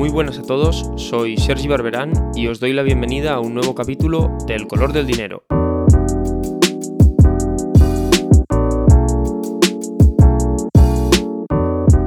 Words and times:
Muy 0.00 0.08
buenas 0.08 0.38
a 0.38 0.42
todos, 0.42 0.90
soy 0.96 1.36
Sergi 1.36 1.68
Barberán 1.68 2.14
y 2.34 2.46
os 2.46 2.58
doy 2.58 2.72
la 2.72 2.82
bienvenida 2.82 3.34
a 3.34 3.40
un 3.40 3.52
nuevo 3.52 3.74
capítulo 3.74 4.34
de 4.46 4.54
El 4.54 4.66
color 4.66 4.94
del 4.94 5.06
dinero. 5.06 5.44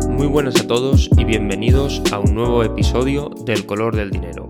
Muy 0.10 0.26
buenas 0.26 0.60
a 0.60 0.66
todos 0.66 1.08
y 1.16 1.24
bienvenidos 1.24 2.02
a 2.12 2.18
un 2.18 2.34
nuevo 2.34 2.64
episodio 2.64 3.30
del 3.46 3.68
color 3.68 3.96
del 3.96 4.10
dinero. 4.10 4.50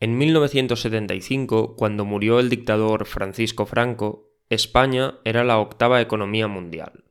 En 0.00 0.18
1975, 0.18 1.76
cuando 1.76 2.04
murió 2.04 2.40
el 2.40 2.50
dictador 2.50 3.06
Francisco 3.06 3.66
Franco, 3.66 4.32
España 4.48 5.20
era 5.24 5.44
la 5.44 5.58
octava 5.58 6.00
economía 6.00 6.48
mundial. 6.48 7.04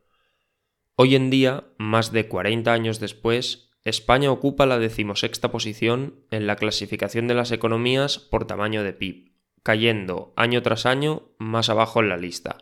Hoy 0.98 1.16
en 1.16 1.30
día, 1.30 1.63
más 1.77 2.12
de 2.12 2.27
40 2.27 2.73
años 2.73 3.00
después, 3.00 3.70
España 3.84 4.31
ocupa 4.31 4.66
la 4.66 4.77
decimosexta 4.77 5.52
posición 5.52 6.26
en 6.30 6.45
la 6.45 6.55
clasificación 6.55 7.27
de 7.27 7.34
las 7.34 7.52
economías 7.52 8.20
por 8.20 8.45
tamaño 8.45 8.84
de 8.84 8.94
PIB, 8.94 9.31
cayendo 9.63 10.34
año 10.35 10.62
tras 10.62 10.85
año 10.85 11.34
más 11.39 11.70
abajo 11.70 11.99
en 11.99 12.09
la 12.09 12.17
lista. 12.17 12.58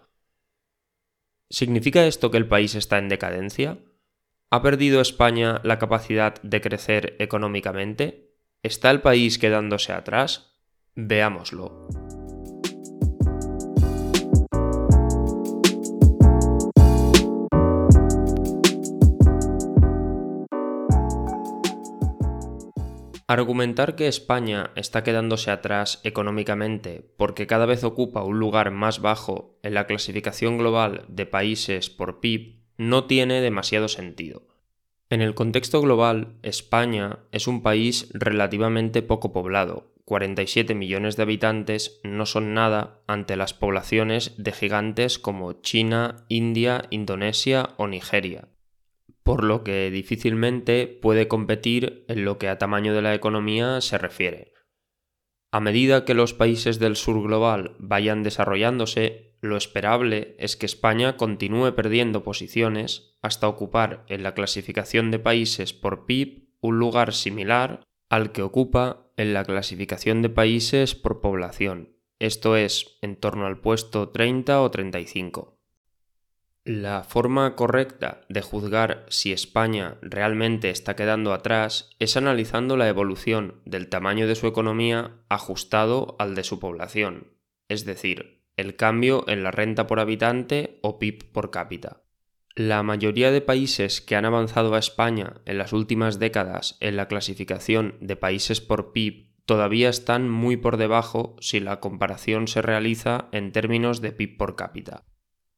¿Significa 1.50 2.06
esto 2.06 2.32
que 2.32 2.38
el 2.38 2.48
país 2.48 2.76
está 2.76 3.00
en 3.00 3.10
decadencia? 3.10 3.80
¿Ha 4.50 4.62
perdido 4.62 5.02
España 5.02 5.60
la 5.64 5.78
capacidad 5.78 6.42
de 6.42 6.62
crecer 6.62 7.16
económicamente? 7.20 8.36
¿Está 8.64 8.90
el 8.92 9.02
país 9.02 9.38
quedándose 9.40 9.92
atrás? 9.92 10.56
Veámoslo. 10.96 12.09
Argumentar 23.30 23.96
que 23.96 24.08
España 24.08 24.72
está 24.76 25.04
quedándose 25.04 25.52
atrás 25.52 26.02
económicamente 26.04 27.14
porque 27.16 27.46
cada 27.46 27.68
vez 27.68 27.84
ocupa 27.84 28.24
un 28.24 28.40
lugar 28.40 28.72
más 28.72 29.02
bajo 29.02 29.60
en 29.62 29.76
la 29.76 29.86
clasificación 29.86 30.58
global 30.58 31.06
de 31.10 31.28
países 31.28 31.92
por 31.92 32.22
PIB 32.22 32.56
no 32.78 33.04
tiene 33.04 33.40
demasiado 33.42 33.88
sentido. 33.88 34.48
En 35.12 35.22
el 35.22 35.36
contexto 35.36 35.80
global, 35.80 36.40
España 36.42 37.20
es 37.32 37.46
un 37.46 37.62
país 37.62 38.10
relativamente 38.16 39.04
poco 39.04 39.32
poblado. 39.32 39.94
47 40.06 40.74
millones 40.74 41.16
de 41.16 41.22
habitantes 41.22 42.02
no 42.04 42.26
son 42.26 42.56
nada 42.56 43.04
ante 43.06 43.36
las 43.36 43.54
poblaciones 43.54 44.34
de 44.38 44.54
gigantes 44.54 45.20
como 45.20 45.54
China, 45.62 46.26
India, 46.30 46.86
Indonesia 46.90 47.76
o 47.78 47.86
Nigeria 47.86 48.48
por 49.30 49.44
lo 49.44 49.64
que 49.64 49.92
difícilmente 49.92 50.88
puede 50.88 51.28
competir 51.28 52.04
en 52.08 52.26
lo 52.26 52.40
que 52.40 52.50
a 52.50 52.58
tamaño 52.58 52.96
de 52.96 53.04
la 53.04 53.14
economía 53.14 53.80
se 53.80 54.00
refiere. 54.00 54.54
A 55.52 55.60
medida 55.60 56.04
que 56.04 56.16
los 56.16 56.34
países 56.34 56.80
del 56.80 56.96
sur 56.96 57.22
global 57.22 57.76
vayan 57.78 58.24
desarrollándose, 58.24 59.38
lo 59.40 59.56
esperable 59.56 60.36
es 60.40 60.58
que 60.58 60.66
España 60.66 61.16
continúe 61.16 61.76
perdiendo 61.76 62.24
posiciones 62.24 63.20
hasta 63.22 63.48
ocupar 63.48 64.04
en 64.08 64.24
la 64.24 64.34
clasificación 64.34 65.12
de 65.12 65.20
países 65.20 65.74
por 65.74 66.08
PIB 66.08 66.50
un 66.60 66.80
lugar 66.80 67.14
similar 67.14 67.84
al 68.10 68.32
que 68.32 68.42
ocupa 68.42 69.12
en 69.16 69.36
la 69.36 69.44
clasificación 69.44 70.24
de 70.24 70.30
países 70.30 70.96
por 70.96 71.22
población, 71.22 72.00
esto 72.18 72.56
es, 72.56 72.98
en 73.04 73.16
torno 73.16 73.46
al 73.46 73.62
puesto 73.62 74.10
30 74.10 74.60
o 74.60 74.72
35. 74.72 75.59
La 76.66 77.04
forma 77.04 77.56
correcta 77.56 78.22
de 78.28 78.42
juzgar 78.42 79.06
si 79.10 79.32
España 79.32 79.98
realmente 80.02 80.70
está 80.70 80.96
quedando 80.96 81.34
atrás 81.34 81.90
es 82.00 82.18
analizando 82.18 82.78
la 82.78 82.90
evolución 82.90 83.62
del 83.66 83.88
tamaño 83.88 84.28
de 84.28 84.36
su 84.36 84.46
economía 84.46 85.16
ajustado 85.30 86.16
al 86.20 86.36
de 86.36 86.44
su 86.44 86.60
población, 86.60 87.34
es 87.70 87.86
decir, 87.86 88.44
el 88.58 88.76
cambio 88.76 89.24
en 89.28 89.42
la 89.42 89.52
renta 89.52 89.88
por 89.88 90.00
habitante 90.00 90.80
o 90.84 91.00
PIB 91.00 91.32
por 91.32 91.50
cápita. 91.50 92.04
La 92.56 92.84
mayoría 92.84 93.32
de 93.32 93.40
países 93.40 94.02
que 94.02 94.18
han 94.18 94.26
avanzado 94.26 94.76
a 94.76 94.80
España 94.80 95.42
en 95.46 95.58
las 95.58 95.72
últimas 95.72 96.20
décadas 96.20 96.76
en 96.82 96.98
la 96.98 97.08
clasificación 97.08 97.96
de 98.02 98.18
países 98.18 98.60
por 98.60 98.92
PIB 98.92 99.30
todavía 99.46 99.88
están 99.88 100.30
muy 100.30 100.58
por 100.58 100.76
debajo 100.76 101.38
si 101.40 101.62
la 101.62 101.80
comparación 101.80 102.50
se 102.50 102.62
realiza 102.62 103.30
en 103.32 103.54
términos 103.54 104.02
de 104.02 104.12
PIB 104.12 104.38
por 104.38 104.56
cápita. 104.58 105.06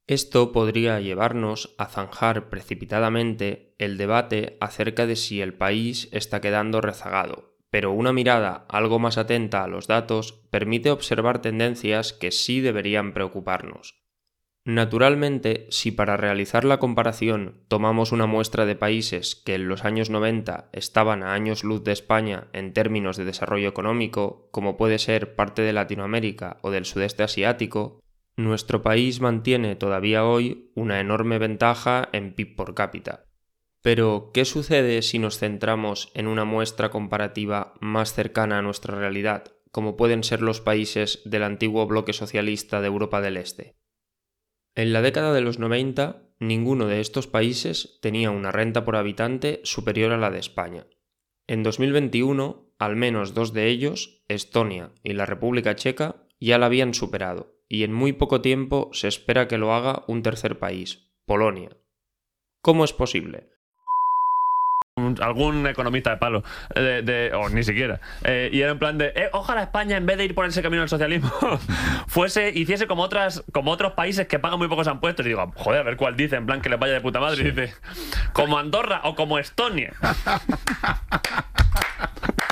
Esto 0.06 0.52
podría 0.52 1.00
llevarnos 1.00 1.74
a 1.78 1.86
zanjar 1.86 2.48
precipitadamente 2.48 3.74
el 3.78 3.98
debate 3.98 4.56
acerca 4.60 5.06
de 5.06 5.16
si 5.16 5.40
el 5.40 5.54
país 5.54 6.08
está 6.12 6.40
quedando 6.40 6.80
rezagado, 6.80 7.56
pero 7.70 7.92
una 7.92 8.12
mirada 8.12 8.66
algo 8.68 8.98
más 8.98 9.16
atenta 9.16 9.62
a 9.62 9.68
los 9.68 9.86
datos 9.86 10.32
permite 10.50 10.90
observar 10.90 11.40
tendencias 11.40 12.12
que 12.12 12.32
sí 12.32 12.60
deberían 12.60 13.14
preocuparnos. 13.14 14.02
Naturalmente, 14.64 15.66
si 15.70 15.90
para 15.90 16.16
realizar 16.16 16.64
la 16.64 16.78
comparación 16.78 17.64
tomamos 17.66 18.12
una 18.12 18.26
muestra 18.26 18.64
de 18.64 18.76
países 18.76 19.34
que 19.34 19.54
en 19.54 19.68
los 19.68 19.84
años 19.84 20.08
90 20.08 20.68
estaban 20.72 21.24
a 21.24 21.32
años 21.32 21.64
luz 21.64 21.82
de 21.82 21.90
España 21.90 22.46
en 22.52 22.72
términos 22.72 23.16
de 23.16 23.24
desarrollo 23.24 23.68
económico, 23.68 24.48
como 24.52 24.76
puede 24.76 25.00
ser 25.00 25.34
parte 25.34 25.62
de 25.62 25.72
Latinoamérica 25.72 26.58
o 26.62 26.70
del 26.70 26.84
sudeste 26.84 27.24
asiático, 27.24 28.01
nuestro 28.36 28.82
país 28.82 29.20
mantiene 29.20 29.76
todavía 29.76 30.24
hoy 30.24 30.70
una 30.74 31.00
enorme 31.00 31.38
ventaja 31.38 32.08
en 32.12 32.34
PIB 32.34 32.56
por 32.56 32.74
cápita. 32.74 33.26
Pero, 33.82 34.30
¿qué 34.32 34.44
sucede 34.44 35.02
si 35.02 35.18
nos 35.18 35.38
centramos 35.38 36.10
en 36.14 36.28
una 36.28 36.44
muestra 36.44 36.90
comparativa 36.90 37.74
más 37.80 38.14
cercana 38.14 38.58
a 38.58 38.62
nuestra 38.62 38.96
realidad, 38.96 39.52
como 39.70 39.96
pueden 39.96 40.22
ser 40.22 40.40
los 40.40 40.60
países 40.60 41.20
del 41.24 41.42
antiguo 41.42 41.86
bloque 41.86 42.12
socialista 42.12 42.80
de 42.80 42.86
Europa 42.86 43.20
del 43.20 43.36
Este? 43.36 43.76
En 44.74 44.92
la 44.92 45.02
década 45.02 45.34
de 45.34 45.40
los 45.40 45.58
90, 45.58 46.22
ninguno 46.38 46.86
de 46.86 47.00
estos 47.00 47.26
países 47.26 47.98
tenía 48.00 48.30
una 48.30 48.52
renta 48.52 48.84
por 48.84 48.96
habitante 48.96 49.60
superior 49.64 50.12
a 50.12 50.16
la 50.16 50.30
de 50.30 50.38
España. 50.38 50.86
En 51.46 51.62
2021, 51.62 52.72
al 52.78 52.96
menos 52.96 53.34
dos 53.34 53.52
de 53.52 53.66
ellos, 53.66 54.22
Estonia 54.28 54.92
y 55.02 55.12
la 55.12 55.26
República 55.26 55.74
Checa, 55.74 56.26
ya 56.40 56.58
la 56.58 56.66
habían 56.66 56.94
superado, 56.94 57.51
y 57.72 57.84
en 57.84 57.92
muy 57.94 58.12
poco 58.12 58.42
tiempo 58.42 58.90
se 58.92 59.08
espera 59.08 59.48
que 59.48 59.56
lo 59.56 59.72
haga 59.72 60.04
un 60.06 60.22
tercer 60.22 60.58
país, 60.58 61.08
Polonia. 61.24 61.70
¿Cómo 62.60 62.84
es 62.84 62.92
posible? 62.92 63.48
algún 65.22 65.66
economista 65.66 66.10
de 66.10 66.16
palo, 66.18 66.44
de, 66.74 67.32
o 67.34 67.48
ni 67.48 67.64
siquiera. 67.64 67.98
Eh, 68.24 68.50
y 68.52 68.60
era 68.60 68.72
en 68.72 68.78
plan 68.78 68.98
de, 68.98 69.06
eh, 69.16 69.30
ojalá 69.32 69.62
España, 69.62 69.96
en 69.96 70.04
vez 70.04 70.18
de 70.18 70.26
ir 70.26 70.34
por 70.34 70.44
ese 70.44 70.60
camino 70.60 70.82
del 70.82 70.90
socialismo, 70.90 71.30
fuese, 72.06 72.50
hiciese 72.54 72.86
como 72.86 73.02
otras, 73.02 73.42
como 73.52 73.70
otros 73.70 73.92
países 73.92 74.28
que 74.28 74.38
pagan 74.38 74.58
muy 74.58 74.68
pocos 74.68 74.86
impuestos. 74.86 75.24
Y 75.24 75.30
digo, 75.30 75.50
joder, 75.56 75.80
a 75.80 75.84
ver 75.84 75.96
cuál 75.96 76.14
dice, 76.14 76.36
en 76.36 76.44
plan 76.44 76.60
que 76.60 76.68
les 76.68 76.78
vaya 76.78 76.92
de 76.92 77.00
puta 77.00 77.20
madre. 77.20 77.40
Y 77.40 77.50
dice, 77.52 77.74
como 78.34 78.58
Andorra 78.58 79.00
o 79.04 79.14
como 79.14 79.38
Estonia. 79.38 79.94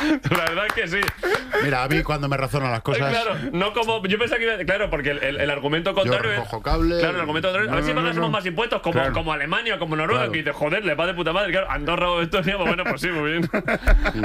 La 0.31 0.44
verdad 0.44 0.66
es 0.66 0.72
que 0.72 0.88
sí. 0.88 1.00
Mira, 1.62 1.83
a 1.83 1.88
mí 1.88 2.03
cuando 2.03 2.28
me 2.28 2.37
razonan 2.37 2.71
las 2.71 2.83
cosas. 2.83 3.11
Claro, 3.11 3.37
no 3.53 3.72
como. 3.72 4.05
Yo 4.06 4.19
pensaba 4.19 4.38
que 4.38 4.44
iba. 4.44 4.65
Claro, 4.65 4.91
porque 4.91 5.11
el, 5.11 5.50
argumento 5.50 5.94
contrario. 5.94 6.47
Yo 6.50 6.62
cable. 6.62 6.99
Claro, 6.99 7.15
el 7.15 7.21
argumento 7.21 7.49
contrario. 7.49 7.72
a 7.72 7.75
ver 7.77 7.84
si 7.84 7.93
pagásemos 7.93 8.31
más 8.31 8.47
impuestos, 8.47 8.81
como, 8.83 9.12
como 9.12 9.33
Alemania, 9.33 9.78
como 9.78 9.97
Noruega, 9.97 10.31
que 10.31 10.38
dice, 10.38 10.53
joder, 10.53 10.84
le 10.84 10.94
va 10.94 11.06
de 11.06 11.15
puta 11.15 11.33
madre. 11.33 11.53
Claro, 11.53 11.71
Andorra 11.71 12.11
o 12.11 12.22
Estonia, 12.22 12.56
pues 12.56 12.69
bueno, 12.69 12.84
pues 12.84 13.00
sí, 13.00 13.09
muy 13.09 13.33
bien. 13.33 13.50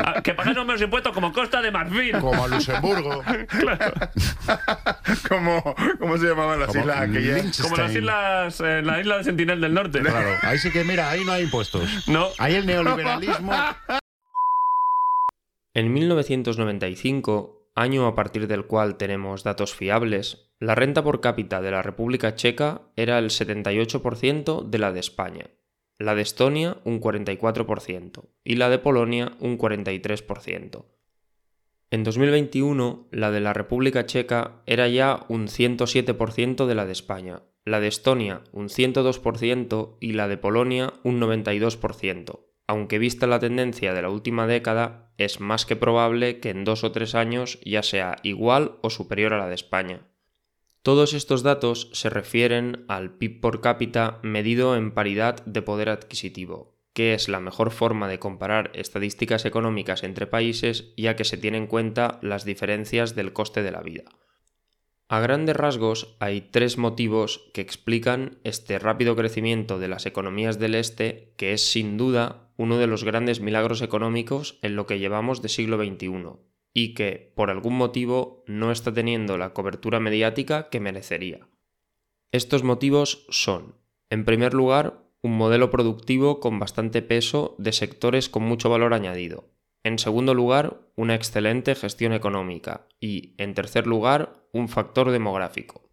Ah, 0.05 0.21
que 0.21 0.33
pagásemos 0.33 0.65
menos 0.65 0.81
impuestos 0.81 1.13
como 1.13 1.31
Costa 1.33 1.61
de 1.61 1.71
Marfil. 1.71 2.19
Como 2.19 2.47
Luxemburgo. 2.47 3.23
claro. 3.47 3.93
como. 5.29 5.75
¿Cómo 5.99 6.17
se 6.17 6.27
llamaban 6.27 6.59
las 6.59 6.75
islas 6.75 7.01
aquellas? 7.01 7.61
Como 7.61 7.75
las 7.75 7.93
islas. 7.93 8.61
Eh, 8.61 8.81
la 8.83 8.99
isla 8.99 9.17
de 9.17 9.23
Sentinel 9.23 9.61
del 9.61 9.73
Norte. 9.73 9.99
Claro, 9.99 10.29
ahí 10.41 10.57
sí 10.57 10.71
que, 10.71 10.83
mira, 10.83 11.09
ahí 11.09 11.23
no 11.25 11.31
hay 11.33 11.43
impuestos. 11.43 12.07
No. 12.07 12.29
Ahí 12.37 12.55
el 12.55 12.65
neoliberalismo. 12.65 13.51
En 15.75 15.91
1995, 15.91 17.69
año 17.75 18.07
a 18.07 18.15
partir 18.15 18.47
del 18.47 18.65
cual 18.65 18.95
tenemos 18.95 19.43
datos 19.43 19.75
fiables, 19.75 20.49
la 20.57 20.73
renta 20.73 21.03
por 21.03 21.19
cápita 21.19 21.61
de 21.61 21.69
la 21.69 21.81
República 21.81 22.33
Checa 22.33 22.83
era 22.95 23.19
el 23.19 23.25
78% 23.25 24.63
de 24.63 24.77
la 24.79 24.93
de 24.93 25.01
España, 25.01 25.49
la 25.99 26.15
de 26.15 26.21
Estonia 26.21 26.77
un 26.85 27.01
44% 27.01 28.23
y 28.45 28.55
la 28.55 28.69
de 28.69 28.79
Polonia 28.79 29.33
un 29.41 29.57
43%. 29.57 30.85
En 31.91 32.03
2021, 32.05 33.09
la 33.11 33.31
de 33.31 33.41
la 33.41 33.51
República 33.51 34.05
Checa 34.05 34.61
era 34.65 34.87
ya 34.87 35.25
un 35.27 35.49
107% 35.49 36.67
de 36.67 36.75
la 36.75 36.85
de 36.85 36.93
España, 36.93 37.41
la 37.65 37.81
de 37.81 37.87
Estonia 37.87 38.43
un 38.53 38.69
102% 38.69 39.97
y 39.99 40.13
la 40.13 40.29
de 40.29 40.37
Polonia 40.37 40.93
un 41.03 41.19
92%, 41.19 42.45
aunque 42.67 42.99
vista 42.99 43.27
la 43.27 43.39
tendencia 43.39 43.93
de 43.93 44.01
la 44.01 44.09
última 44.09 44.47
década, 44.47 45.11
es 45.17 45.39
más 45.39 45.65
que 45.65 45.75
probable 45.75 46.39
que 46.39 46.49
en 46.49 46.63
dos 46.65 46.83
o 46.83 46.91
tres 46.91 47.15
años 47.15 47.59
ya 47.63 47.83
sea 47.83 48.17
igual 48.23 48.77
o 48.81 48.89
superior 48.89 49.33
a 49.33 49.37
la 49.37 49.47
de 49.47 49.55
España. 49.55 50.01
Todos 50.81 51.13
estos 51.13 51.41
datos 51.41 51.89
se 51.93 52.09
refieren 52.09 52.85
al 52.87 53.17
PIB 53.17 53.41
por 53.41 53.61
cápita 53.61 54.19
medido 54.21 54.75
en 54.75 54.91
paridad 54.91 55.43
de 55.45 55.61
poder 55.61 55.89
adquisitivo, 55.89 56.75
que 56.93 57.13
es 57.13 57.27
la 57.27 57.39
mejor 57.39 57.71
forma 57.71 58.07
de 58.07 58.19
comparar 58.19 58.71
estadísticas 58.73 59.45
económicas 59.45 60.03
entre 60.03 60.27
países 60.27 60.93
ya 60.95 61.15
que 61.15 61.25
se 61.25 61.37
tienen 61.37 61.63
en 61.63 61.67
cuenta 61.67 62.19
las 62.21 62.45
diferencias 62.45 63.15
del 63.15 63.33
coste 63.33 63.63
de 63.63 63.71
la 63.71 63.81
vida. 63.81 64.03
A 65.07 65.19
grandes 65.19 65.55
rasgos 65.55 66.15
hay 66.19 66.41
tres 66.41 66.77
motivos 66.77 67.49
que 67.53 67.61
explican 67.61 68.39
este 68.43 68.79
rápido 68.79 69.15
crecimiento 69.15 69.77
de 69.77 69.87
las 69.87 70.05
economías 70.05 70.57
del 70.57 70.73
Este 70.73 71.33
que 71.37 71.53
es 71.53 71.61
sin 71.61 71.97
duda 71.97 72.44
uno 72.57 72.77
de 72.77 72.87
los 72.87 73.03
grandes 73.03 73.39
milagros 73.39 73.81
económicos 73.81 74.59
en 74.61 74.75
lo 74.75 74.85
que 74.85 74.99
llevamos 74.99 75.41
de 75.41 75.49
siglo 75.49 75.77
XXI 75.77 76.39
y 76.73 76.93
que, 76.93 77.31
por 77.35 77.49
algún 77.49 77.75
motivo, 77.75 78.43
no 78.47 78.71
está 78.71 78.93
teniendo 78.93 79.37
la 79.37 79.53
cobertura 79.53 79.99
mediática 79.99 80.69
que 80.69 80.81
merecería. 80.81 81.47
Estos 82.31 82.63
motivos 82.63 83.25
son, 83.29 83.75
en 84.09 84.25
primer 84.25 84.53
lugar, 84.53 85.05
un 85.21 85.37
modelo 85.37 85.71
productivo 85.71 86.39
con 86.39 86.59
bastante 86.59 87.01
peso 87.01 87.55
de 87.57 87.71
sectores 87.71 88.29
con 88.29 88.43
mucho 88.43 88.69
valor 88.69 88.93
añadido. 88.93 89.49
En 89.83 89.99
segundo 89.99 90.33
lugar, 90.33 90.81
una 90.95 91.15
excelente 91.15 91.75
gestión 91.75 92.11
económica. 92.11 92.87
Y, 92.99 93.35
en 93.37 93.53
tercer 93.53 93.87
lugar, 93.87 94.47
un 94.51 94.67
factor 94.67 95.11
demográfico. 95.11 95.84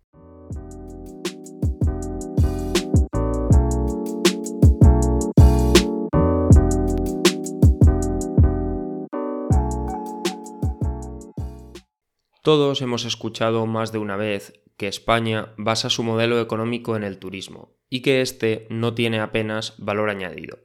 Todos 12.42 12.82
hemos 12.82 13.04
escuchado 13.04 13.66
más 13.66 13.92
de 13.92 13.98
una 13.98 14.16
vez 14.16 14.64
que 14.76 14.88
España 14.88 15.54
basa 15.56 15.90
su 15.90 16.02
modelo 16.02 16.40
económico 16.40 16.96
en 16.96 17.04
el 17.04 17.18
turismo 17.18 17.78
y 17.88 18.02
que 18.02 18.20
éste 18.20 18.66
no 18.68 18.94
tiene 18.94 19.20
apenas 19.20 19.74
valor 19.78 20.10
añadido. 20.10 20.58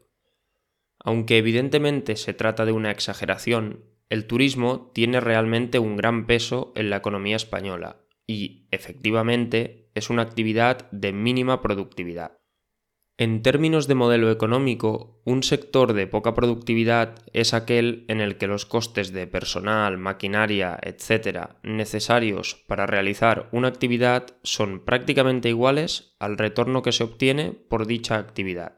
Aunque 0.98 1.38
evidentemente 1.38 2.16
se 2.16 2.34
trata 2.34 2.66
de 2.66 2.72
una 2.72 2.90
exageración, 2.90 3.86
el 4.10 4.26
turismo 4.26 4.90
tiene 4.96 5.20
realmente 5.20 5.78
un 5.78 5.98
gran 5.98 6.26
peso 6.26 6.74
en 6.76 6.90
la 6.90 6.98
economía 6.98 7.36
española 7.36 8.02
y, 8.26 8.68
efectivamente, 8.72 9.92
es 9.94 10.10
una 10.10 10.24
actividad 10.24 10.90
de 10.92 11.14
mínima 11.14 11.62
productividad. 11.62 12.40
En 13.20 13.42
términos 13.42 13.88
de 13.88 13.96
modelo 13.96 14.30
económico, 14.30 15.20
un 15.26 15.42
sector 15.42 15.94
de 15.94 16.06
poca 16.06 16.36
productividad 16.36 17.16
es 17.34 17.56
aquel 17.56 18.06
en 18.10 18.22
el 18.22 18.38
que 18.38 18.46
los 18.46 18.68
costes 18.68 19.12
de 19.12 19.26
personal, 19.26 19.98
maquinaria, 19.98 20.78
etc. 20.84 21.50
necesarios 21.64 22.64
para 22.68 22.86
realizar 22.86 23.50
una 23.52 23.70
actividad 23.70 24.28
son 24.44 24.86
prácticamente 24.86 25.50
iguales 25.50 26.16
al 26.20 26.38
retorno 26.38 26.84
que 26.84 26.92
se 26.92 27.06
obtiene 27.06 27.54
por 27.54 27.88
dicha 27.88 28.20
actividad. 28.20 28.78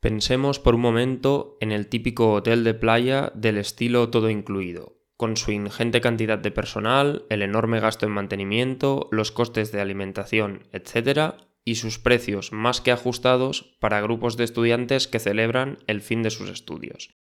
Pensemos 0.00 0.58
por 0.58 0.74
un 0.74 0.80
momento 0.80 1.56
en 1.60 1.70
el 1.70 1.86
típico 1.86 2.32
hotel 2.32 2.64
de 2.64 2.74
playa 2.74 3.30
del 3.36 3.56
estilo 3.56 4.10
todo 4.10 4.30
incluido, 4.30 4.96
con 5.16 5.36
su 5.36 5.52
ingente 5.52 6.00
cantidad 6.00 6.38
de 6.38 6.50
personal, 6.50 7.24
el 7.30 7.40
enorme 7.40 7.78
gasto 7.78 8.04
en 8.04 8.12
mantenimiento, 8.12 9.08
los 9.12 9.30
costes 9.30 9.70
de 9.70 9.80
alimentación, 9.80 10.64
etc., 10.72 11.45
y 11.66 11.74
sus 11.74 11.98
precios 11.98 12.52
más 12.52 12.80
que 12.80 12.92
ajustados 12.92 13.76
para 13.80 14.00
grupos 14.00 14.38
de 14.38 14.44
estudiantes 14.44 15.08
que 15.08 15.18
celebran 15.18 15.78
el 15.88 16.00
fin 16.00 16.22
de 16.22 16.30
sus 16.30 16.48
estudios. 16.48 17.18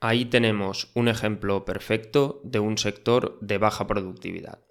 Ahí 0.00 0.24
tenemos 0.24 0.90
un 0.94 1.08
ejemplo 1.08 1.66
perfecto 1.66 2.40
de 2.42 2.58
un 2.58 2.78
sector 2.78 3.38
de 3.42 3.58
baja 3.58 3.86
productividad. 3.86 4.64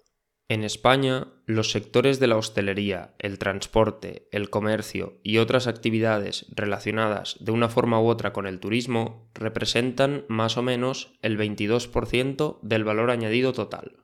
En 0.48 0.64
España, 0.64 1.28
los 1.46 1.70
sectores 1.70 2.18
de 2.18 2.26
la 2.26 2.36
hostelería, 2.36 3.14
el 3.20 3.38
transporte, 3.38 4.28
el 4.32 4.50
comercio 4.50 5.20
y 5.22 5.38
otras 5.38 5.68
actividades 5.68 6.46
relacionadas 6.50 7.36
de 7.38 7.52
una 7.52 7.68
forma 7.68 8.02
u 8.02 8.08
otra 8.08 8.32
con 8.32 8.48
el 8.48 8.58
turismo 8.58 9.30
representan 9.34 10.24
más 10.26 10.56
o 10.56 10.62
menos 10.62 11.12
el 11.22 11.38
22% 11.38 12.58
del 12.62 12.82
valor 12.82 13.12
añadido 13.12 13.52
total. 13.52 14.00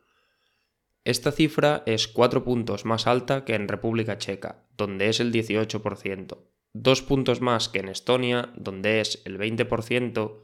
Esta 1.07 1.31
cifra 1.31 1.85
es 1.87 2.09
4 2.09 2.43
puntos 2.43 2.85
más 2.85 3.07
alta 3.07 3.45
que 3.45 3.55
en 3.55 3.69
República 3.69 4.19
Checa, 4.19 4.67
donde 4.77 5.09
es 5.09 5.21
el 5.21 5.33
18%, 5.33 6.39
2 6.75 7.03
puntos 7.03 7.41
más 7.41 7.69
que 7.69 7.79
en 7.79 7.89
Estonia, 7.89 8.53
donde 8.57 9.01
es 9.01 9.23
el 9.25 9.39
20%, 9.39 10.43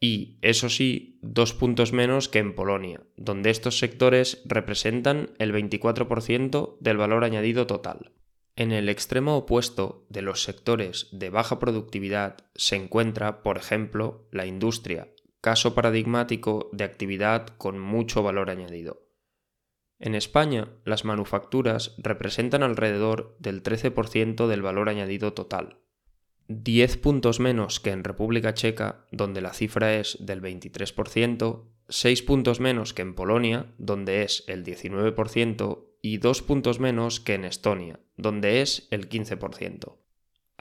y, 0.00 0.40
eso 0.42 0.68
sí, 0.68 1.20
2 1.22 1.54
puntos 1.54 1.92
menos 1.92 2.28
que 2.28 2.40
en 2.40 2.56
Polonia, 2.56 3.04
donde 3.16 3.50
estos 3.50 3.78
sectores 3.78 4.42
representan 4.46 5.30
el 5.38 5.52
24% 5.54 6.78
del 6.80 6.96
valor 6.96 7.22
añadido 7.22 7.68
total. 7.68 8.10
En 8.56 8.72
el 8.72 8.88
extremo 8.88 9.36
opuesto 9.36 10.06
de 10.08 10.22
los 10.22 10.42
sectores 10.42 11.06
de 11.12 11.30
baja 11.30 11.60
productividad 11.60 12.36
se 12.56 12.74
encuentra, 12.74 13.44
por 13.44 13.58
ejemplo, 13.58 14.26
la 14.32 14.46
industria, 14.46 15.08
caso 15.40 15.76
paradigmático 15.76 16.68
de 16.72 16.82
actividad 16.82 17.46
con 17.58 17.78
mucho 17.78 18.24
valor 18.24 18.50
añadido. 18.50 19.06
En 20.00 20.14
España, 20.14 20.68
las 20.84 21.04
manufacturas 21.04 21.94
representan 21.98 22.62
alrededor 22.62 23.36
del 23.38 23.62
13% 23.62 24.46
del 24.46 24.62
valor 24.62 24.88
añadido 24.88 25.34
total. 25.34 25.76
10 26.48 26.96
puntos 26.96 27.38
menos 27.38 27.78
que 27.80 27.90
en 27.90 28.02
República 28.02 28.54
Checa, 28.54 29.04
donde 29.12 29.42
la 29.42 29.52
cifra 29.52 29.94
es 29.94 30.16
del 30.18 30.40
23%, 30.40 31.64
6 31.88 32.22
puntos 32.22 32.60
menos 32.60 32.94
que 32.94 33.02
en 33.02 33.14
Polonia, 33.14 33.74
donde 33.76 34.22
es 34.22 34.42
el 34.48 34.64
19%, 34.64 35.84
y 36.02 36.16
2 36.16 36.42
puntos 36.42 36.80
menos 36.80 37.20
que 37.20 37.34
en 37.34 37.44
Estonia, 37.44 38.00
donde 38.16 38.62
es 38.62 38.88
el 38.90 39.08
15%. 39.08 39.99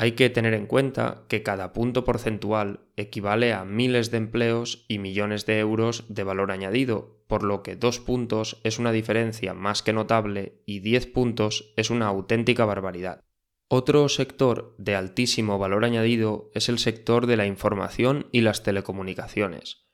Hay 0.02 0.14
que 0.14 0.30
tener 0.30 0.54
en 0.54 0.66
cuenta 0.66 1.26
que 1.28 1.44
cada 1.44 1.74
punto 1.74 2.06
porcentual 2.06 2.80
equivale 2.96 3.52
a 3.52 3.66
miles 3.66 4.12
de 4.12 4.18
empleos 4.18 4.86
y 4.88 4.98
millones 4.98 5.46
de 5.46 5.60
euros 5.60 6.06
de 6.08 6.24
valor 6.24 6.54
añadido, 6.54 7.22
por 7.28 7.44
lo 7.44 7.64
que 7.64 7.76
dos 7.76 8.00
puntos 8.00 8.62
es 8.64 8.80
una 8.80 8.94
diferencia 8.94 9.54
más 9.54 9.84
que 9.84 9.92
notable 9.92 10.62
y 10.66 10.80
10 10.80 11.08
puntos 11.08 11.74
es 11.76 11.90
una 11.90 12.08
auténtica 12.08 12.64
barbaridad. 12.64 13.26
Otro 13.68 14.08
sector 14.08 14.74
de 14.78 14.96
altísimo 14.96 15.60
valor 15.60 15.84
añadido 15.84 16.50
es 16.54 16.70
el 16.70 16.80
sector 16.80 17.28
de 17.28 17.36
la 17.36 17.46
información 17.46 18.28
y 18.32 18.40
las 18.40 18.64
telecomunicaciones. 18.64 19.90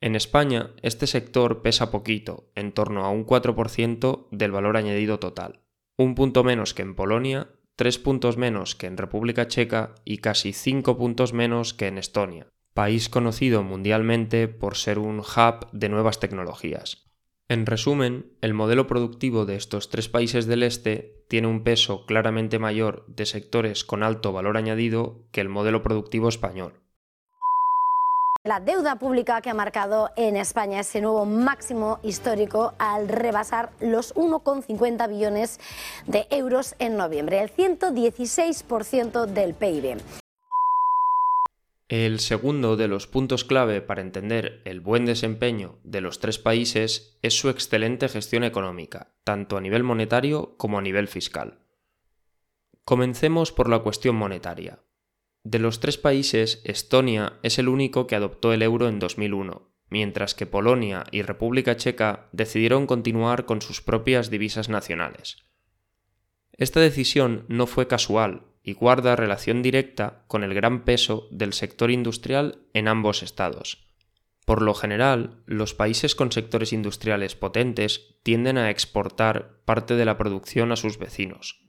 En 0.00 0.14
España, 0.14 0.70
este 0.82 1.08
sector 1.08 1.62
pesa 1.62 1.90
poquito, 1.90 2.52
en 2.54 2.70
torno 2.70 3.04
a 3.04 3.10
un 3.10 3.26
4% 3.26 4.28
del 4.30 4.52
valor 4.52 4.76
añadido 4.76 5.18
total, 5.18 5.64
un 5.96 6.14
punto 6.14 6.44
menos 6.44 6.74
que 6.74 6.82
en 6.82 6.94
Polonia 6.94 7.57
3 7.78 7.96
puntos 8.00 8.36
menos 8.36 8.74
que 8.74 8.88
en 8.88 8.96
República 8.96 9.46
Checa 9.46 9.94
y 10.04 10.18
casi 10.18 10.52
5 10.52 10.98
puntos 10.98 11.32
menos 11.32 11.74
que 11.74 11.86
en 11.86 11.96
Estonia, 11.96 12.48
país 12.74 13.08
conocido 13.08 13.62
mundialmente 13.62 14.48
por 14.48 14.76
ser 14.76 14.98
un 14.98 15.20
hub 15.20 15.70
de 15.70 15.88
nuevas 15.88 16.18
tecnologías. 16.18 17.06
En 17.46 17.66
resumen, 17.66 18.32
el 18.40 18.52
modelo 18.52 18.88
productivo 18.88 19.46
de 19.46 19.54
estos 19.54 19.90
tres 19.90 20.08
países 20.08 20.46
del 20.46 20.64
este 20.64 21.22
tiene 21.28 21.46
un 21.46 21.62
peso 21.62 22.04
claramente 22.04 22.58
mayor 22.58 23.04
de 23.06 23.26
sectores 23.26 23.84
con 23.84 24.02
alto 24.02 24.32
valor 24.32 24.56
añadido 24.56 25.28
que 25.30 25.40
el 25.40 25.48
modelo 25.48 25.80
productivo 25.84 26.28
español. 26.28 26.80
La 28.44 28.60
deuda 28.60 28.98
pública 28.98 29.40
que 29.40 29.50
ha 29.50 29.54
marcado 29.54 30.10
en 30.16 30.36
España 30.36 30.80
ese 30.80 31.00
nuevo 31.00 31.26
máximo 31.26 31.98
histórico 32.04 32.74
al 32.78 33.08
rebasar 33.08 33.72
los 33.80 34.14
1,50 34.14 35.08
billones 35.08 35.58
de 36.06 36.26
euros 36.30 36.76
en 36.78 36.96
noviembre, 36.96 37.40
el 37.42 37.50
116% 37.50 39.26
del 39.26 39.54
PIB. 39.54 39.98
El 41.88 42.20
segundo 42.20 42.76
de 42.76 42.86
los 42.86 43.06
puntos 43.06 43.44
clave 43.44 43.80
para 43.80 44.02
entender 44.02 44.62
el 44.64 44.80
buen 44.80 45.04
desempeño 45.04 45.78
de 45.82 46.00
los 46.00 46.20
tres 46.20 46.38
países 46.38 47.18
es 47.22 47.38
su 47.38 47.48
excelente 47.48 48.08
gestión 48.08 48.44
económica, 48.44 49.14
tanto 49.24 49.56
a 49.56 49.60
nivel 49.60 49.82
monetario 49.82 50.56
como 50.58 50.78
a 50.78 50.82
nivel 50.82 51.08
fiscal. 51.08 51.58
Comencemos 52.84 53.52
por 53.52 53.68
la 53.68 53.80
cuestión 53.80 54.16
monetaria. 54.16 54.80
De 55.48 55.58
los 55.58 55.80
tres 55.80 55.96
países, 55.96 56.60
Estonia 56.64 57.38
es 57.42 57.58
el 57.58 57.70
único 57.70 58.06
que 58.06 58.14
adoptó 58.14 58.52
el 58.52 58.60
euro 58.60 58.86
en 58.86 58.98
2001, 58.98 59.72
mientras 59.88 60.34
que 60.34 60.44
Polonia 60.44 61.04
y 61.10 61.22
República 61.22 61.74
Checa 61.74 62.28
decidieron 62.32 62.86
continuar 62.86 63.46
con 63.46 63.62
sus 63.62 63.80
propias 63.80 64.28
divisas 64.28 64.68
nacionales. 64.68 65.38
Esta 66.52 66.80
decisión 66.80 67.46
no 67.48 67.66
fue 67.66 67.88
casual 67.88 68.42
y 68.62 68.74
guarda 68.74 69.16
relación 69.16 69.62
directa 69.62 70.22
con 70.26 70.44
el 70.44 70.52
gran 70.52 70.84
peso 70.84 71.28
del 71.30 71.54
sector 71.54 71.90
industrial 71.90 72.66
en 72.74 72.86
ambos 72.86 73.22
estados. 73.22 73.88
Por 74.44 74.60
lo 74.60 74.74
general, 74.74 75.44
los 75.46 75.72
países 75.72 76.14
con 76.14 76.30
sectores 76.30 76.74
industriales 76.74 77.36
potentes 77.36 78.18
tienden 78.22 78.58
a 78.58 78.68
exportar 78.68 79.62
parte 79.64 79.94
de 79.94 80.04
la 80.04 80.18
producción 80.18 80.72
a 80.72 80.76
sus 80.76 80.98
vecinos, 80.98 81.67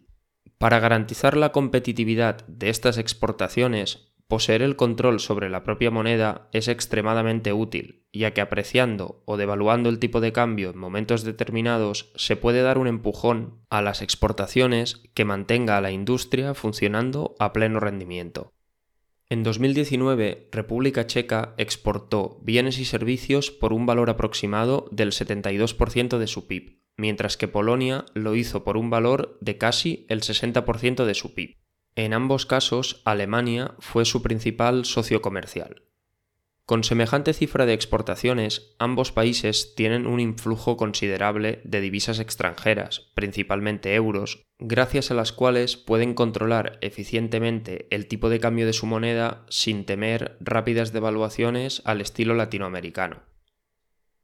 para 0.59 0.79
garantizar 0.79 1.37
la 1.37 1.53
competitividad 1.53 2.45
de 2.47 2.69
estas 2.69 2.97
exportaciones, 2.97 4.09
poseer 4.27 4.61
el 4.61 4.75
control 4.75 5.21
sobre 5.21 5.49
la 5.49 5.63
propia 5.63 5.89
moneda 5.89 6.49
es 6.51 6.67
extremadamente 6.67 7.53
útil, 7.53 8.03
ya 8.13 8.31
que 8.33 8.41
apreciando 8.41 9.23
o 9.25 9.37
devaluando 9.37 9.89
el 9.89 9.99
tipo 9.99 10.19
de 10.21 10.33
cambio 10.33 10.69
en 10.69 10.77
momentos 10.77 11.23
determinados 11.23 12.11
se 12.15 12.35
puede 12.35 12.61
dar 12.61 12.77
un 12.77 12.87
empujón 12.87 13.61
a 13.69 13.81
las 13.81 14.01
exportaciones 14.01 15.01
que 15.15 15.25
mantenga 15.25 15.77
a 15.77 15.81
la 15.81 15.91
industria 15.91 16.53
funcionando 16.53 17.35
a 17.39 17.53
pleno 17.53 17.79
rendimiento. 17.79 18.53
En 19.29 19.43
2019, 19.43 20.49
República 20.51 21.07
Checa 21.07 21.53
exportó 21.57 22.39
bienes 22.43 22.79
y 22.79 22.85
servicios 22.85 23.49
por 23.49 23.71
un 23.71 23.85
valor 23.85 24.09
aproximado 24.09 24.89
del 24.91 25.11
72% 25.11 26.17
de 26.17 26.27
su 26.27 26.47
PIB, 26.47 26.79
mientras 26.99 27.37
que 27.37 27.47
Polonia 27.47 28.05
lo 28.13 28.35
hizo 28.35 28.63
por 28.63 28.77
un 28.77 28.89
valor 28.89 29.37
de 29.39 29.57
casi 29.57 30.05
el 30.09 30.21
60% 30.21 31.05
de 31.05 31.15
su 31.15 31.33
PIB. 31.33 31.57
En 31.95 32.13
ambos 32.13 32.45
casos, 32.45 33.01
Alemania 33.05 33.75
fue 33.79 34.05
su 34.05 34.21
principal 34.21 34.85
socio 34.85 35.21
comercial. 35.21 35.83
Con 36.65 36.83
semejante 36.83 37.33
cifra 37.33 37.65
de 37.65 37.73
exportaciones, 37.73 38.75
ambos 38.77 39.11
países 39.11 39.73
tienen 39.75 40.05
un 40.05 40.19
influjo 40.19 40.77
considerable 40.77 41.61
de 41.63 41.81
divisas 41.81 42.19
extranjeras, 42.19 43.09
principalmente 43.15 43.95
euros, 43.95 44.45
gracias 44.59 45.09
a 45.09 45.15
las 45.15 45.31
cuales 45.31 45.77
pueden 45.77 46.13
controlar 46.13 46.77
eficientemente 46.81 47.87
el 47.89 48.07
tipo 48.07 48.29
de 48.29 48.39
cambio 48.39 48.67
de 48.67 48.73
su 48.73 48.85
moneda 48.85 49.45
sin 49.49 49.85
temer 49.85 50.37
rápidas 50.41 50.93
devaluaciones 50.93 51.81
al 51.85 52.01
estilo 52.01 52.35
latinoamericano. 52.35 53.28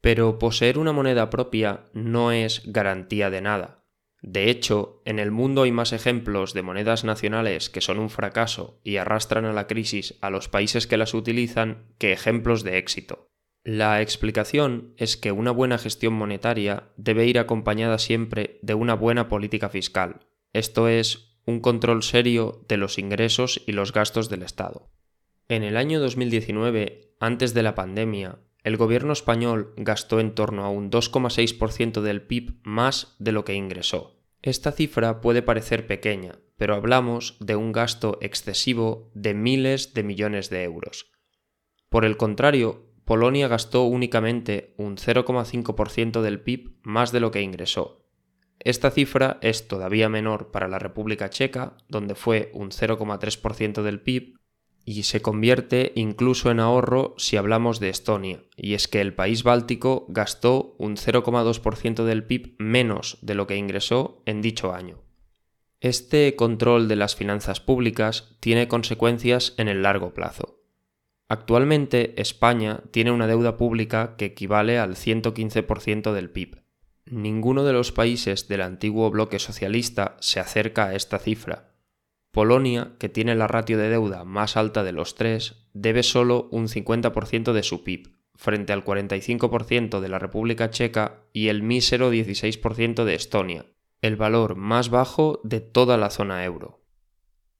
Pero 0.05 0.37
poseer 0.37 0.77
una 0.77 0.91
moneda 0.91 1.31
propia 1.31 1.85
no 1.93 2.31
es 2.31 2.61
garantía 2.63 3.31
de 3.31 3.41
nada. 3.41 3.87
De 4.21 4.51
hecho, 4.51 5.01
en 5.03 5.17
el 5.17 5.31
mundo 5.31 5.63
hay 5.63 5.71
más 5.71 5.93
ejemplos 5.93 6.53
de 6.53 6.61
monedas 6.61 7.03
nacionales 7.03 7.71
que 7.71 7.81
son 7.81 7.97
un 7.97 8.11
fracaso 8.11 8.79
y 8.83 8.97
arrastran 8.97 9.45
a 9.45 9.51
la 9.51 9.65
crisis 9.65 10.19
a 10.21 10.29
los 10.29 10.47
países 10.47 10.85
que 10.85 10.97
las 10.97 11.15
utilizan 11.15 11.87
que 11.97 12.11
ejemplos 12.11 12.63
de 12.63 12.77
éxito. 12.77 13.31
La 13.63 13.99
explicación 13.99 14.93
es 14.97 15.17
que 15.17 15.31
una 15.31 15.49
buena 15.49 15.79
gestión 15.79 16.13
monetaria 16.13 16.91
debe 16.97 17.25
ir 17.25 17.39
acompañada 17.39 17.97
siempre 17.97 18.59
de 18.61 18.75
una 18.75 18.93
buena 18.93 19.27
política 19.27 19.69
fiscal, 19.69 20.27
esto 20.53 20.87
es, 20.87 21.39
un 21.47 21.61
control 21.61 22.03
serio 22.03 22.63
de 22.67 22.77
los 22.77 22.99
ingresos 22.99 23.63
y 23.65 23.71
los 23.71 23.91
gastos 23.91 24.29
del 24.29 24.43
Estado. 24.43 24.91
En 25.47 25.63
el 25.63 25.75
año 25.75 25.99
2019, 25.99 27.15
antes 27.19 27.55
de 27.55 27.63
la 27.63 27.73
pandemia, 27.73 28.37
el 28.65 28.77
gobierno 28.77 29.13
español 29.13 29.73
gastó 29.77 30.19
en 30.19 30.33
torno 30.33 30.65
a 30.65 30.69
un 30.69 30.89
2,6% 30.89 32.01
del 32.01 32.23
PIB 32.23 32.55
más 32.63 33.15
de 33.19 33.31
lo 33.31 33.45
que 33.45 33.53
ingresó. 33.53 34.19
Esta 34.41 34.71
cifra 34.71 35.21
puede 35.21 35.43
parecer 35.43 35.85
pequeña, 35.85 36.39
pero 36.57 36.73
hablamos 36.73 37.37
de 37.39 37.55
un 37.55 37.71
gasto 37.71 38.17
excesivo 38.21 39.11
de 39.13 39.35
miles 39.35 39.93
de 39.93 40.01
millones 40.01 40.49
de 40.49 40.63
euros. 40.63 41.11
Por 41.89 42.05
el 42.05 42.17
contrario, 42.17 42.91
Polonia 43.05 43.47
gastó 43.47 43.83
únicamente 43.83 44.73
un 44.77 44.97
0,5% 44.97 46.23
del 46.23 46.41
PIB 46.41 46.79
más 46.81 47.11
de 47.11 47.19
lo 47.19 47.29
que 47.29 47.43
ingresó. 47.43 48.07
Esta 48.59 48.89
cifra 48.89 49.37
es 49.41 49.67
todavía 49.67 50.09
menor 50.09 50.49
para 50.49 50.67
la 50.67 50.79
República 50.79 51.29
Checa, 51.29 51.77
donde 51.87 52.15
fue 52.15 52.49
un 52.55 52.71
0,3% 52.71 53.83
del 53.83 54.01
PIB, 54.01 54.39
y 54.85 55.03
se 55.03 55.21
convierte 55.21 55.91
incluso 55.95 56.51
en 56.51 56.59
ahorro 56.59 57.15
si 57.17 57.37
hablamos 57.37 57.79
de 57.79 57.89
Estonia, 57.89 58.43
y 58.55 58.75
es 58.75 58.87
que 58.87 59.01
el 59.01 59.15
país 59.15 59.43
báltico 59.43 60.05
gastó 60.09 60.75
un 60.77 60.95
0,2% 60.95 62.03
del 62.03 62.23
PIB 62.23 62.55
menos 62.59 63.17
de 63.21 63.33
lo 63.33 63.47
que 63.47 63.57
ingresó 63.57 64.21
en 64.25 64.41
dicho 64.41 64.73
año. 64.73 65.01
Este 65.81 66.35
control 66.35 66.87
de 66.87 66.95
las 66.95 67.15
finanzas 67.15 67.59
públicas 67.59 68.37
tiene 68.39 68.67
consecuencias 68.67 69.55
en 69.57 69.67
el 69.67 69.81
largo 69.81 70.13
plazo. 70.13 70.61
Actualmente 71.27 72.19
España 72.21 72.81
tiene 72.91 73.11
una 73.11 73.27
deuda 73.27 73.57
pública 73.57 74.15
que 74.17 74.25
equivale 74.25 74.77
al 74.77 74.95
115% 74.95 76.13
del 76.13 76.29
PIB. 76.29 76.61
Ninguno 77.07 77.63
de 77.63 77.73
los 77.73 77.91
países 77.91 78.47
del 78.47 78.61
antiguo 78.61 79.09
bloque 79.09 79.39
socialista 79.39 80.17
se 80.19 80.39
acerca 80.39 80.85
a 80.85 80.95
esta 80.95 81.17
cifra, 81.17 81.74
Polonia, 82.35 82.91
que 82.99 83.07
tiene 83.07 83.33
la 83.33 83.47
ratio 83.47 83.77
de 83.77 83.87
deuda 83.87 84.25
más 84.25 84.57
alta 84.57 84.83
de 84.83 84.91
los 84.91 85.15
tres, 85.15 85.69
debe 85.71 86.03
solo 86.03 86.49
un 86.51 86.67
50% 86.67 87.53
de 87.53 87.63
su 87.63 87.85
PIB, 87.85 88.09
frente 88.35 88.73
al 88.73 88.83
45% 88.83 90.01
de 90.01 90.09
la 90.09 90.19
República 90.19 90.69
Checa 90.69 91.23
y 91.31 91.47
el 91.47 91.63
mísero 91.63 92.11
16% 92.11 93.05
de 93.05 93.15
Estonia, 93.15 93.67
el 94.01 94.17
valor 94.17 94.57
más 94.57 94.89
bajo 94.89 95.39
de 95.45 95.61
toda 95.61 95.95
la 95.95 96.09
zona 96.09 96.43
euro. 96.43 96.83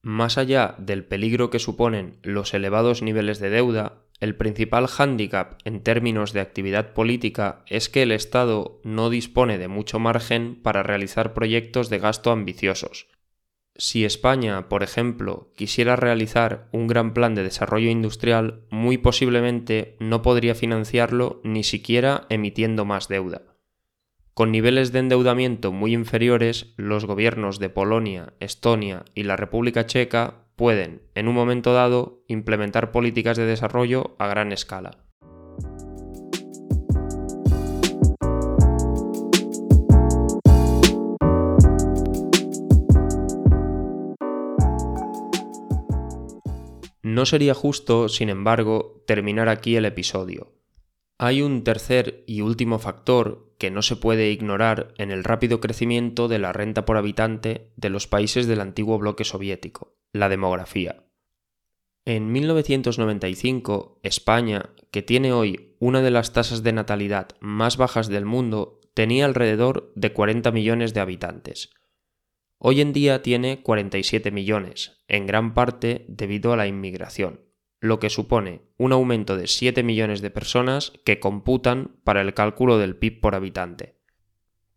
Más 0.02 0.38
allá 0.38 0.76
del 0.78 1.06
peligro 1.06 1.50
que 1.50 1.60
suponen 1.60 2.20
los 2.22 2.54
elevados 2.54 3.02
niveles 3.02 3.40
de 3.40 3.52
deuda, 3.52 4.04
el 4.20 4.36
principal 4.36 4.88
hándicap 4.88 5.58
en 5.64 5.84
términos 5.84 6.34
de 6.34 6.42
actividad 6.42 6.92
política 6.92 7.64
es 7.68 7.88
que 7.88 8.04
el 8.04 8.12
Estado 8.12 8.82
no 8.84 9.10
dispone 9.10 9.58
de 9.58 9.70
mucho 9.70 10.00
margen 10.00 10.62
para 10.62 10.84
realizar 10.84 11.34
proyectos 11.34 11.90
de 11.90 12.00
gasto 12.00 12.32
ambiciosos, 12.32 13.08
si 13.78 14.06
España, 14.06 14.70
por 14.70 14.84
ejemplo, 14.84 15.52
quisiera 15.56 15.96
realizar 15.96 16.70
un 16.72 16.88
gran 16.88 17.14
plan 17.14 17.36
de 17.36 17.44
desarrollo 17.44 17.90
industrial, 17.90 18.62
muy 18.70 18.98
posiblemente 18.98 19.98
no 20.00 20.22
podría 20.22 20.56
financiarlo 20.56 21.42
ni 21.44 21.64
siquiera 21.64 22.26
emitiendo 22.30 22.86
más 22.86 23.08
deuda. 23.08 23.42
Con 24.34 24.52
niveles 24.52 24.92
de 24.92 25.00
endeudamiento 25.00 25.72
muy 25.72 25.94
inferiores, 25.94 26.74
los 26.78 27.06
gobiernos 27.06 27.60
de 27.60 27.70
Polonia, 27.70 28.34
Estonia 28.40 29.06
y 29.14 29.24
la 29.24 29.38
República 29.38 29.86
Checa 29.86 30.46
pueden, 30.56 31.04
en 31.16 31.28
un 31.28 31.36
momento 31.36 31.74
dado, 31.74 32.24
implementar 32.28 32.92
políticas 32.92 33.38
de 33.38 33.46
desarrollo 33.46 34.16
a 34.20 34.28
gran 34.28 34.52
escala. 34.52 35.05
No 47.16 47.26
sería 47.26 47.54
justo, 47.54 48.10
sin 48.10 48.28
embargo, 48.28 49.02
terminar 49.08 49.48
aquí 49.48 49.78
el 49.78 49.86
episodio. 49.86 50.52
Hay 51.18 51.42
un 51.42 51.64
tercer 51.64 52.26
y 52.28 52.42
último 52.42 52.78
factor 52.78 53.56
que 53.58 53.72
no 53.72 53.84
se 53.84 53.96
puede 53.96 54.32
ignorar 54.32 54.94
en 54.98 55.12
el 55.12 55.24
rápido 55.24 55.62
crecimiento 55.62 56.28
de 56.28 56.40
la 56.40 56.52
renta 56.52 56.84
por 56.84 56.98
habitante 56.98 57.72
de 57.78 57.90
los 57.90 58.06
países 58.06 58.48
del 58.48 58.60
antiguo 58.60 59.00
bloque 59.00 59.24
soviético, 59.24 59.96
la 60.12 60.28
demografía. 60.28 61.06
En 62.04 62.34
1995, 62.34 64.02
España, 64.04 64.72
que 64.92 65.02
tiene 65.02 65.32
hoy 65.32 65.78
una 65.80 66.02
de 66.02 66.12
las 66.12 66.34
tasas 66.34 66.64
de 66.64 66.74
natalidad 66.74 67.30
más 67.40 67.78
bajas 67.78 68.10
del 68.10 68.26
mundo, 68.26 68.82
tenía 68.94 69.24
alrededor 69.24 69.94
de 69.96 70.12
40 70.12 70.52
millones 70.52 70.94
de 70.94 71.00
habitantes, 71.00 71.70
Hoy 72.58 72.82
en 72.82 72.94
día 72.94 73.22
tiene 73.22 73.62
47 73.62 74.32
millones, 74.32 75.04
en 75.08 75.28
gran 75.28 75.54
parte 75.54 76.06
debido 76.08 76.54
a 76.54 76.58
la 76.58 76.68
inmigración, 76.68 77.42
lo 77.80 78.00
que 78.00 78.10
supone 78.10 78.62
un 78.78 78.94
aumento 78.94 79.38
de 79.38 79.48
7 79.48 79.84
millones 79.84 80.22
de 80.22 80.32
personas 80.32 80.94
que 81.04 81.20
computan 81.20 81.98
para 82.04 82.22
el 82.22 82.34
cálculo 82.34 82.78
del 82.78 82.96
PIB 82.96 83.20
por 83.20 83.36
habitante. 83.36 83.96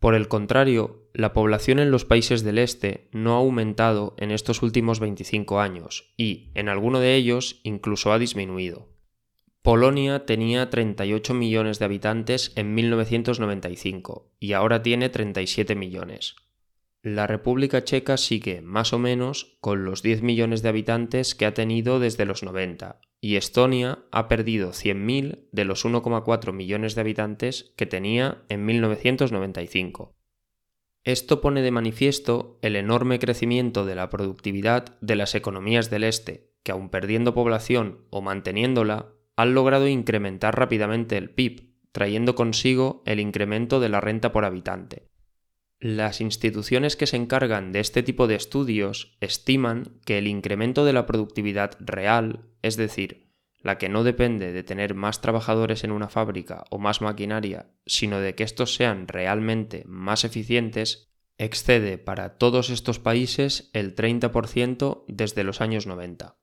Por 0.01 0.15
el 0.15 0.29
contrario, 0.29 1.09
la 1.13 1.33
población 1.33 1.79
en 1.79 1.91
los 1.91 2.05
países 2.05 2.45
del 2.45 2.59
este 2.59 3.09
no 3.13 3.35
ha 3.35 3.39
aumentado 3.39 4.15
en 4.19 4.31
estos 4.31 4.63
últimos 4.63 5.01
25 5.01 5.61
años 5.61 6.13
y, 6.17 6.51
en 6.55 6.69
alguno 6.69 7.01
de 7.01 7.17
ellos, 7.17 7.61
incluso 7.65 8.13
ha 8.13 8.19
disminuido. 8.19 8.89
Polonia 9.63 10.25
tenía 10.25 10.71
38 10.71 11.35
millones 11.35 11.79
de 11.79 11.85
habitantes 11.85 12.53
en 12.55 12.75
1995 12.75 14.33
y 14.39 14.53
ahora 14.53 14.83
tiene 14.83 15.09
37 15.09 15.75
millones, 15.75 16.37
la 17.03 17.27
República 17.27 17.85
Checa 17.85 18.17
sigue 18.17 18.61
más 18.61 18.93
o 18.93 18.99
menos 18.99 19.57
con 19.61 19.85
los 19.85 20.03
10 20.03 20.23
millones 20.23 20.63
de 20.63 20.69
habitantes 20.69 21.35
que 21.35 21.47
ha 21.47 21.55
tenido 21.55 22.01
desde 22.01 22.25
los 22.25 22.43
90 22.43 23.01
y 23.21 23.37
Estonia 23.37 24.01
ha 24.11 24.29
perdido 24.29 24.71
100.000 24.71 25.49
de 25.51 25.65
los 25.65 25.85
1,4 25.85 26.53
millones 26.53 26.95
de 26.95 27.01
habitantes 27.01 27.73
que 27.77 27.87
tenía 27.87 28.43
en 28.49 28.65
1995. 28.65 30.17
Esto 31.05 31.41
pone 31.41 31.63
de 31.63 31.71
manifiesto 31.71 32.59
el 32.63 32.77
enorme 32.77 33.19
crecimiento 33.19 33.85
de 33.85 33.95
la 33.95 34.11
productividad 34.11 34.99
de 35.01 35.17
las 35.17 35.35
economías 35.35 35.91
del 35.91 36.05
Este, 36.05 36.51
que 36.63 36.73
aun 36.73 36.91
perdiendo 36.91 37.35
población 37.35 38.07
o 38.11 38.21
manteniéndola, 38.21 39.15
han 39.37 39.55
logrado 39.55 39.89
incrementar 39.89 40.59
rápidamente 40.59 41.17
el 41.17 41.31
PIB, 41.31 41.71
trayendo 41.93 42.35
consigo 42.35 43.03
el 43.07 43.21
incremento 43.21 43.81
de 43.81 43.89
la 43.89 44.01
renta 44.01 44.33
por 44.33 44.45
habitante. 44.45 45.09
Las 45.81 46.21
instituciones 46.21 46.97
que 46.97 47.07
se 47.07 47.17
encargan 47.17 47.71
de 47.71 47.79
este 47.79 48.03
tipo 48.03 48.27
de 48.27 48.35
estudios 48.35 49.17
estiman 49.21 50.01
que 50.05 50.19
el 50.19 50.27
incremento 50.27 50.85
de 50.85 50.93
la 50.93 51.07
productividad 51.07 51.77
real, 51.79 52.51
es 52.63 52.77
decir, 52.77 53.29
la 53.61 53.79
que 53.79 53.89
no 53.89 54.03
depende 54.03 54.53
de 54.53 54.65
tener 54.65 54.95
más 54.95 55.21
trabajadores 55.21 55.85
en 55.85 55.93
una 55.93 56.09
fábrica 56.09 56.65
o 56.71 56.79
más 56.79 57.01
maquinaria, 57.01 57.71
sino 57.87 58.19
de 58.19 58.35
que 58.35 58.43
estos 58.43 58.75
sean 58.75 59.07
realmente 59.07 59.85
más 59.87 60.25
eficientes, 60.25 61.13
excede 61.39 61.97
para 61.97 62.39
todos 62.39 62.71
estos 62.71 62.99
países 62.99 63.71
el 63.73 63.95
30% 63.95 65.05
desde 65.07 65.45
los 65.45 65.61
años 65.61 65.87
90. 65.87 66.39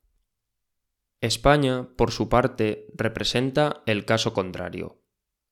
España, 1.19 1.89
por 1.97 2.11
su 2.11 2.29
parte, 2.29 2.87
representa 2.95 3.83
el 3.85 4.05
caso 4.05 4.33
contrario, 4.33 5.04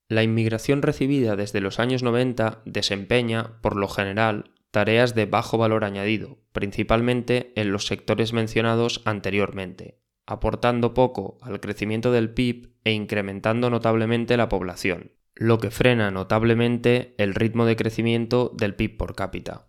la 0.08 0.24
inmigración 0.24 0.82
recibida 0.82 1.36
desde 1.36 1.62
los 1.62 1.80
años 1.80 2.04
90 2.04 2.62
desempeña, 2.66 3.60
por 3.62 3.76
lo 3.76 3.88
general, 3.88 4.52
tareas 4.72 5.16
de 5.16 5.26
bajo 5.26 5.58
valor 5.58 5.84
añadido, 5.84 6.40
principalmente 6.52 7.54
en 7.56 7.72
los 7.72 7.86
sectores 7.86 8.34
mencionados 8.34 9.02
anteriormente, 9.06 10.00
aportando 10.26 10.94
poco 10.94 11.38
al 11.42 11.60
crecimiento 11.60 12.12
del 12.12 12.32
PIB 12.32 12.74
e 12.84 12.92
incrementando 12.92 13.70
notablemente 13.70 14.38
la 14.38 14.50
población, 14.50 15.12
lo 15.36 15.60
que 15.60 15.72
frena 15.72 16.12
notablemente 16.12 17.16
el 17.18 17.36
ritmo 17.36 17.66
de 17.66 17.76
crecimiento 17.76 18.52
del 18.56 18.76
PIB 18.76 18.98
por 18.98 19.16
cápita. 19.16 19.68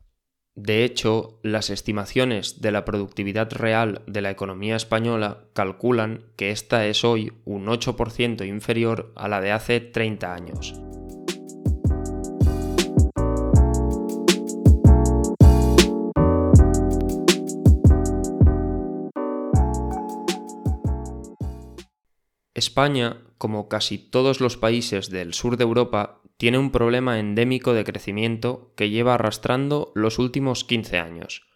De 0.57 0.85
hecho, 0.85 1.41
las 1.43 1.69
estimaciones 1.69 2.61
de 2.61 2.71
la 2.71 2.85
productividad 2.85 3.51
real 3.53 4.03
de 4.07 4.23
la 4.23 4.31
economía 4.31 4.77
española 4.77 5.49
calculan 5.53 6.27
que 6.37 6.53
esta 6.53 6.87
es 6.87 7.03
hoy 7.03 7.33
un 7.45 7.67
8% 7.67 8.47
inferior 8.47 9.13
a 9.17 9.27
la 9.27 9.41
de 9.41 9.51
hace 9.51 9.81
30 9.81 10.33
años. 10.33 10.75
España, 22.55 23.25
como 23.39 23.69
casi 23.69 23.99
todos 23.99 24.41
los 24.41 24.57
países 24.57 25.11
del 25.11 25.35
sur 25.35 25.57
de 25.57 25.65
Europa, 25.65 26.21
tiene 26.45 26.59
un 26.59 26.73
problema 26.73 27.19
endémico 27.19 27.73
de 27.73 27.85
crecimiento 27.85 28.75
que 28.77 28.91
lleva 28.91 29.15
arrastrando 29.15 29.93
los 29.95 30.19
últimos 30.19 30.63
15 30.65 30.99
años. 30.99 31.47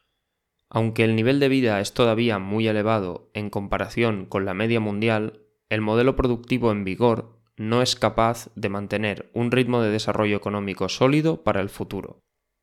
Aunque 0.71 1.05
el 1.05 1.15
nivel 1.15 1.41
de 1.41 1.51
vida 1.51 1.79
es 1.81 1.93
todavía 1.93 2.39
muy 2.39 2.69
elevado 2.69 3.29
en 3.35 3.51
comparación 3.51 4.25
con 4.25 4.47
la 4.47 4.55
media 4.55 4.81
mundial, 4.81 5.43
el 5.69 5.83
modelo 5.83 6.17
productivo 6.17 6.73
en 6.73 6.85
vigor 6.85 7.39
no 7.59 7.83
es 7.83 7.97
capaz 7.97 8.49
de 8.55 8.71
mantener 8.71 9.31
un 9.35 9.51
ritmo 9.51 9.83
de 9.83 9.91
desarrollo 9.91 10.39
económico 10.39 10.89
sólido 10.89 11.45
para 11.45 11.61
el 11.61 11.69
futuro. 11.69 12.23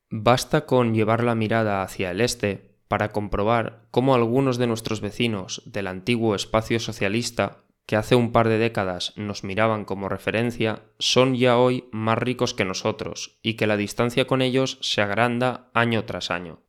Basta 0.10 0.65
con 0.65 0.96
llevar 0.96 1.24
la 1.24 1.36
mirada 1.36 1.84
hacia 1.84 2.10
el 2.10 2.22
este 2.22 2.79
para 2.88 3.12
comprobar 3.12 3.86
cómo 3.91 4.15
algunos 4.15 4.58
de 4.58 4.65
nuestros 4.65 5.00
vecinos 5.00 5.62
del 5.67 5.86
antiguo 5.86 6.34
espacio 6.34 6.79
socialista 6.79 7.65
que 7.86 7.96
hace 7.96 8.15
un 8.15 8.32
par 8.32 8.48
de 8.50 8.58
décadas 8.58 9.13
nos 9.15 9.44
miraban 9.44 9.86
como 9.86 10.10
referencia, 10.10 10.84
son 11.00 11.36
ya 11.36 11.58
hoy 11.58 11.86
más 11.92 12.18
ricos 12.18 12.54
que 12.54 12.65
nosotros 12.65 13.38
y 13.42 13.54
que 13.54 13.68
la 13.68 13.77
distancia 13.77 14.25
con 14.25 14.42
ellos 14.42 14.77
se 14.82 15.01
agranda 15.01 15.70
año 15.74 16.06
tras 16.06 16.32
año. 16.32 16.62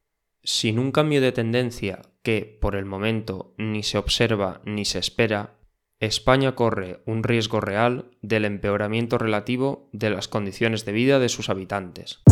Sin 0.43 0.79
un 0.79 0.93
cambio 0.93 1.21
de 1.21 1.33
tendencia 1.33 2.03
que, 2.23 2.59
por 2.61 2.77
el 2.77 2.85
momento, 2.85 3.55
ni 3.57 3.83
se 3.83 3.99
observa 3.99 4.61
ni 4.65 4.85
se 4.85 4.99
espera, 4.99 5.57
España 5.99 6.55
corre 6.55 7.01
un 7.07 7.23
riesgo 7.23 7.61
real 7.61 8.11
del 8.21 8.45
empeoramiento 8.45 9.17
relativo 9.17 9.89
de 9.93 10.11
las 10.11 10.29
condiciones 10.29 10.85
de 10.85 10.93
vida 10.93 11.19
de 11.19 11.31
sus 11.31 11.49
habitantes. 11.49 12.23